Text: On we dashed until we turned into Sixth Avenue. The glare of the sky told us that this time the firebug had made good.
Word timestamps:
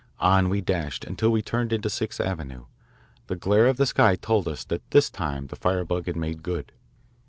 On 0.19 0.49
we 0.49 0.61
dashed 0.61 1.03
until 1.05 1.29
we 1.29 1.43
turned 1.43 1.71
into 1.71 1.87
Sixth 1.87 2.19
Avenue. 2.19 2.65
The 3.27 3.35
glare 3.35 3.67
of 3.67 3.77
the 3.77 3.85
sky 3.85 4.15
told 4.15 4.47
us 4.47 4.63
that 4.63 4.81
this 4.89 5.11
time 5.11 5.45
the 5.45 5.55
firebug 5.55 6.07
had 6.07 6.15
made 6.15 6.41
good. 6.41 6.71